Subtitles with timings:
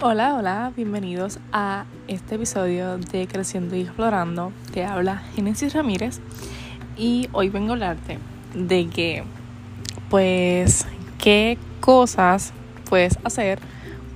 [0.00, 4.52] Hola, hola, bienvenidos a este episodio de Creciendo y Explorando.
[4.72, 6.20] Te habla Genesis Ramírez
[6.96, 8.20] y hoy vengo a hablarte
[8.54, 9.24] de que,
[10.08, 10.86] pues,
[11.18, 12.52] qué cosas
[12.88, 13.58] puedes hacer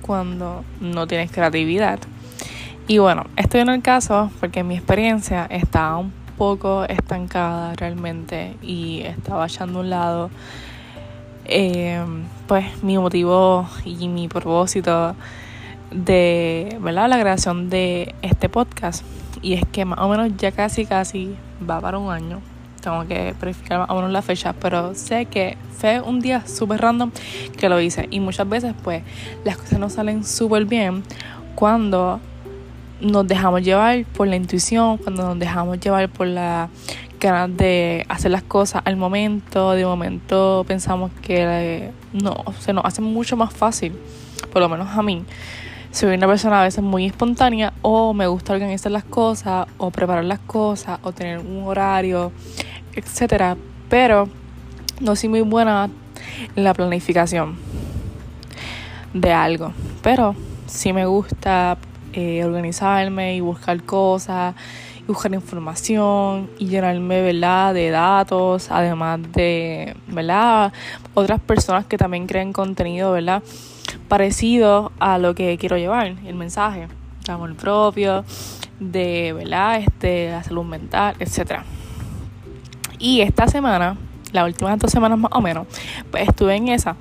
[0.01, 1.99] cuando no tienes creatividad.
[2.87, 9.01] Y bueno, estoy en el caso porque mi experiencia está un poco estancada realmente y
[9.01, 10.29] estaba echando a un lado
[11.43, 12.01] eh,
[12.47, 15.13] pues mi motivo y mi propósito
[15.93, 17.09] de ¿verdad?
[17.09, 19.03] la creación de este podcast.
[19.41, 21.35] Y es que más o menos ya casi, casi
[21.69, 22.41] va para un año.
[22.81, 26.81] Tengo que verificar más o menos la fecha, pero sé que fue un día súper
[26.81, 27.11] random
[27.57, 28.07] que lo hice.
[28.11, 29.03] Y muchas veces, pues,
[29.45, 31.03] las cosas no salen súper bien
[31.55, 32.19] cuando
[32.99, 36.69] nos dejamos llevar por la intuición, cuando nos dejamos llevar por la
[37.19, 39.71] ganas de hacer las cosas al momento.
[39.71, 43.93] De momento pensamos que no, se nos hace mucho más fácil,
[44.51, 45.23] por lo menos a mí
[45.93, 50.25] soy una persona a veces muy espontánea o me gusta organizar las cosas o preparar
[50.25, 52.31] las cosas o tener un horario,
[52.95, 53.55] etcétera,
[53.89, 54.27] pero
[54.99, 55.91] no soy muy buena
[56.55, 57.57] en la planificación
[59.13, 59.71] de algo,
[60.01, 61.77] pero sí me gusta
[62.13, 64.55] eh, organizarme y buscar cosas
[65.07, 67.73] buscar información y llenarme ¿verdad?
[67.73, 70.71] de datos, además de ¿verdad?
[71.13, 73.43] otras personas que también crean contenido, ¿verdad?
[74.07, 76.87] parecido a lo que quiero llevar, el mensaje
[77.25, 78.23] de amor propio,
[78.79, 79.77] de ¿verdad?
[79.79, 81.61] Este, la salud mental, etc.
[82.99, 83.97] Y esta semana,
[84.31, 85.67] las últimas dos semanas más o menos,
[86.11, 86.95] pues estuve en esa.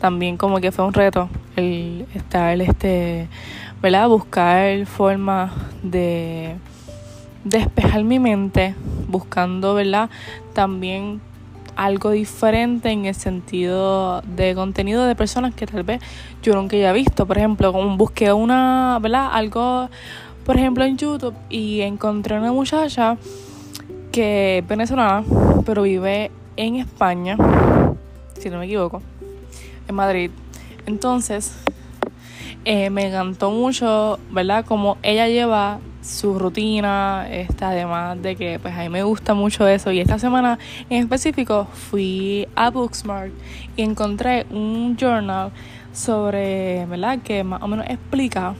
[0.00, 3.28] También como que fue un reto el estar, este,
[3.80, 4.08] ¿verdad?
[4.08, 6.56] Buscar formas de
[7.46, 8.74] despejar mi mente,
[9.08, 10.10] buscando, ¿verdad?
[10.52, 11.20] También
[11.76, 16.00] algo diferente en el sentido de contenido de personas que tal vez
[16.42, 17.26] yo nunca haya visto.
[17.26, 19.28] Por ejemplo, como busqué una, ¿verdad?
[19.32, 19.88] Algo,
[20.44, 23.16] por ejemplo, en YouTube y encontré una muchacha
[24.10, 25.22] que es venezolana,
[25.64, 27.36] pero vive en España,
[28.38, 29.02] si no me equivoco,
[29.86, 30.30] en Madrid.
[30.86, 31.52] Entonces,
[32.64, 34.64] eh, me encantó mucho, ¿verdad?
[34.64, 39.66] Como ella lleva su rutina, está además de que pues a mí me gusta mucho
[39.66, 40.58] eso y esta semana
[40.88, 43.32] en específico fui a Booksmart
[43.76, 45.50] y encontré un journal
[45.92, 47.18] sobre, ¿verdad?
[47.22, 48.54] Que más o menos explica,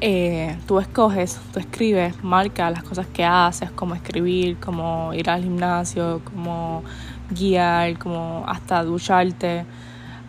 [0.00, 5.42] eh, tú escoges, tú escribes, marca las cosas que haces, como escribir, como ir al
[5.42, 6.82] gimnasio, como
[7.30, 9.66] guiar, como hasta ducharte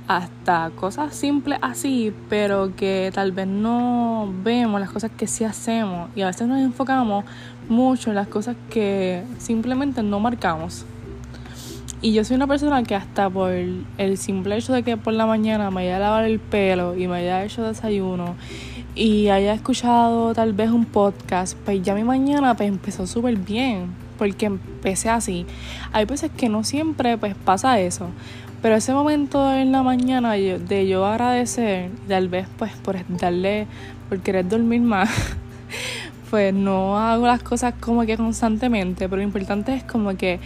[0.07, 6.09] hasta cosas simples así, pero que tal vez no vemos las cosas que sí hacemos
[6.15, 7.25] y a veces nos enfocamos
[7.69, 10.85] mucho en las cosas que simplemente no marcamos.
[12.01, 15.25] Y yo soy una persona que hasta por el simple hecho de que por la
[15.25, 18.35] mañana me haya lavado el pelo y me haya hecho desayuno
[18.95, 23.87] y haya escuchado tal vez un podcast, pues ya mi mañana pues empezó súper bien,
[24.17, 25.45] porque empecé así.
[25.91, 28.07] Hay veces que no siempre pues pasa eso,
[28.65, 33.67] pero ese momento en la mañana de yo agradecer, tal vez pues por darle,
[34.09, 35.07] por querer dormir más,
[36.31, 40.39] pues no hago las cosas como que constantemente, pero lo importante es como que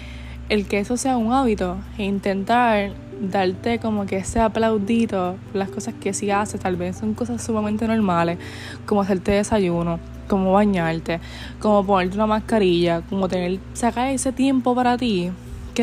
[0.50, 2.91] el que eso sea un hábito e intentar
[3.22, 7.41] darte como que ese aplaudito por las cosas que sí haces, tal vez son cosas
[7.41, 8.38] sumamente normales,
[8.86, 9.97] como hacerte desayuno,
[10.28, 11.22] como bañarte,
[11.62, 15.31] como ponerte una mascarilla, como tener, sacar ese tiempo para ti,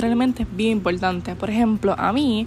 [0.01, 1.35] realmente es bien importante.
[1.35, 2.47] Por ejemplo, a mí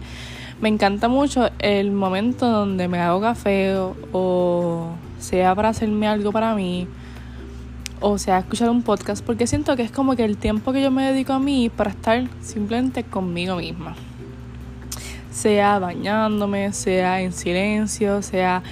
[0.62, 3.76] me encanta mucho el momento donde me hago café
[4.12, 6.88] o, sea para hacerme algo para mí
[8.02, 10.92] o sea escuchar un podcast porque siento que es como que el tiempo que yo
[10.92, 13.96] me dedico a mí para estar simplemente conmigo misma.
[15.32, 18.64] Sea bañándome, sea en silencio, sea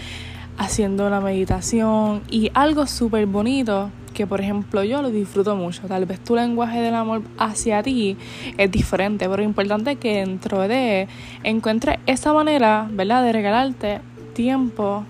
[0.58, 5.84] haciendo la meditación y algo súper bonito que por ejemplo yo lo disfruto mucho.
[5.88, 8.18] Tal vez tu lenguaje del amor hacia ti
[8.58, 11.08] es diferente, pero lo importante que dentro de
[11.44, 14.02] encuentres esa manera, ¿verdad?, de regalarte
[14.34, 15.04] tiempo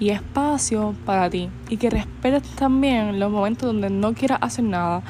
[0.00, 5.02] y espacio para ti y que respetes también los momentos donde no quieras hacer nada,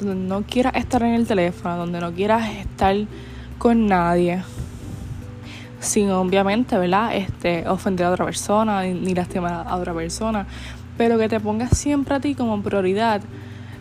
[0.00, 2.96] donde no quieras estar en el teléfono, donde no quieras estar
[3.58, 4.42] con nadie
[5.80, 7.14] sin obviamente, ¿verdad?
[7.14, 10.46] Este, ofender a otra persona ni lastimar a otra persona,
[10.98, 13.22] pero que te pongas siempre a ti como prioridad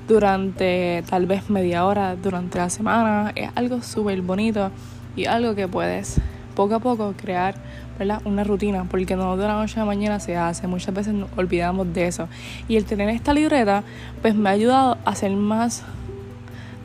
[0.07, 4.71] durante tal vez media hora, durante la semana, es algo súper bonito
[5.17, 6.21] y algo que puedes
[6.55, 7.55] poco a poco crear
[7.99, 8.21] ¿verdad?
[8.23, 11.29] una rutina, porque no de la noche a la mañana se hace, muchas veces nos
[11.35, 12.29] olvidamos de eso.
[12.67, 13.83] Y el tener esta libreta,
[14.21, 15.83] pues me ha ayudado a ser más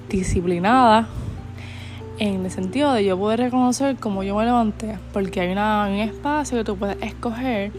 [0.08, 1.06] disciplinada
[2.18, 5.96] en el sentido de yo poder reconocer cómo yo me levanté, porque hay una, un
[5.96, 7.72] espacio que tú puedes escoger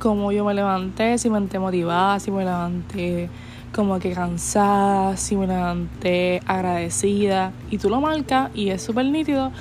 [0.00, 3.28] cómo yo me levanté, si me levanté motivada, si me levanté
[3.72, 7.52] como que cansada, si me levanté agradecida.
[7.70, 9.52] Y tú lo marcas y es súper nítido.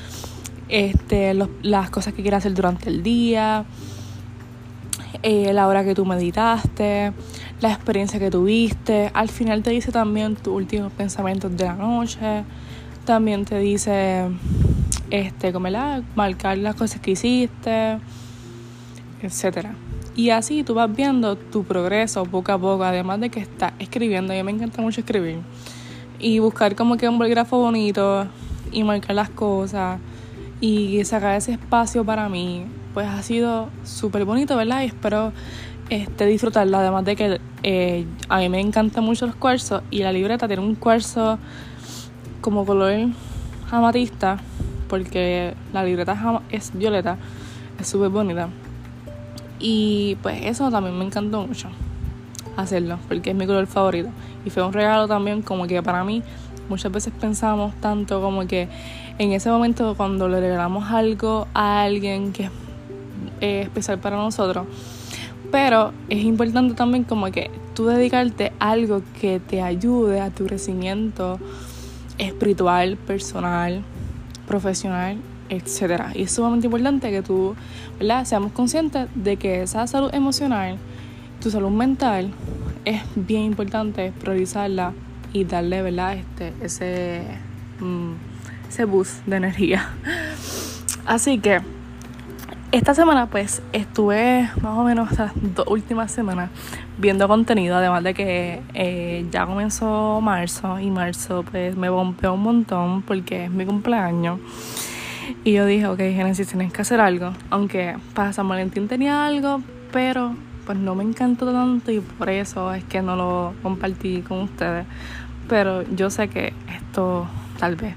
[0.69, 3.65] Este, las cosas que quieras hacer durante el día,
[5.21, 7.11] eh, la hora que tú meditaste,
[7.59, 9.11] la experiencia que tuviste.
[9.13, 12.43] Al final te dice también tus últimos pensamientos de la noche.
[13.05, 14.29] También te dice,
[15.09, 17.97] este, como la, marcar las cosas que hiciste,
[19.21, 19.75] etcétera.
[20.19, 24.33] Y así tú vas viendo tu progreso poco a poco, además de que estás escribiendo.
[24.33, 25.37] A mí me encanta mucho escribir.
[26.19, 28.27] Y buscar como que un bolígrafo bonito
[28.73, 29.97] y marcar las cosas
[30.59, 34.81] y sacar ese espacio para mí, pues ha sido súper bonito, ¿verdad?
[34.81, 35.31] Y espero
[35.89, 36.79] este, disfrutarla.
[36.79, 40.61] Además de que eh, a mí me encantan mucho los cuarzos y la libreta tiene
[40.61, 41.39] un cuarzo
[42.41, 43.07] como color
[43.71, 44.37] amatista,
[44.89, 47.17] porque la libreta es violeta,
[47.79, 48.49] es súper bonita.
[49.59, 51.69] Y pues eso también me encantó mucho
[52.55, 54.09] hacerlo, porque es mi color favorito.
[54.45, 56.23] Y fue un regalo también como que para mí
[56.69, 58.69] muchas veces pensamos tanto como que
[59.17, 62.51] en ese momento cuando le regalamos algo a alguien que es
[63.41, 64.65] eh, especial para nosotros,
[65.51, 70.45] pero es importante también como que tú dedicarte a algo que te ayude a tu
[70.45, 71.39] crecimiento
[72.17, 73.81] espiritual, personal,
[74.47, 75.17] profesional
[75.49, 76.11] etcétera.
[76.13, 77.55] Y es sumamente importante que tú,
[77.97, 78.25] ¿verdad?
[78.25, 80.77] Seamos conscientes de que esa salud emocional,
[81.41, 82.31] tu salud mental,
[82.85, 84.93] es bien importante priorizarla
[85.33, 86.15] y darle, ¿verdad?
[86.15, 87.23] Este, ese,
[87.79, 88.13] mm,
[88.69, 89.89] ese boost de energía.
[91.05, 91.59] Así que
[92.71, 96.51] esta semana pues estuve más o menos estas dos últimas semanas
[96.99, 102.43] viendo contenido, además de que eh, ya comenzó marzo y marzo pues me bombeó un
[102.43, 104.39] montón porque es mi cumpleaños.
[105.43, 107.33] Y yo dije, ok, Genesis, tienes que hacer algo.
[107.49, 109.61] Aunque para San Valentín tenía algo,
[109.91, 110.35] pero
[110.65, 114.85] pues no me encantó tanto y por eso es que no lo compartí con ustedes.
[115.47, 117.27] Pero yo sé que esto
[117.57, 117.95] tal vez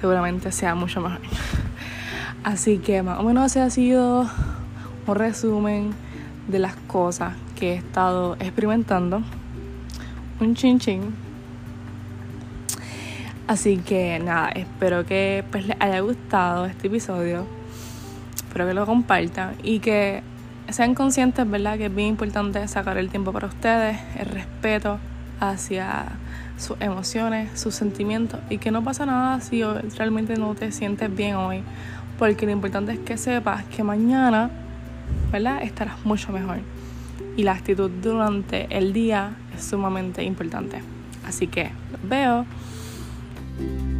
[0.00, 1.20] seguramente sea mucho mejor.
[2.44, 4.26] Así que más o menos ese ha sido
[5.06, 5.90] un resumen
[6.48, 9.22] de las cosas que he estado experimentando.
[10.40, 11.23] Un chin chin
[13.46, 17.46] Así que nada, espero que pues, les haya gustado este episodio.
[18.36, 20.22] Espero que lo compartan y que
[20.70, 21.76] sean conscientes, ¿verdad?
[21.76, 24.98] Que es bien importante sacar el tiempo para ustedes, el respeto
[25.40, 26.06] hacia
[26.56, 29.62] sus emociones, sus sentimientos y que no pasa nada si
[29.96, 31.62] realmente no te sientes bien hoy,
[32.18, 34.50] porque lo importante es que sepas que mañana,
[35.32, 35.62] ¿verdad?
[35.62, 36.58] Estarás mucho mejor
[37.36, 40.80] y la actitud durante el día es sumamente importante.
[41.26, 42.46] Así que los veo.
[43.58, 43.93] Bye.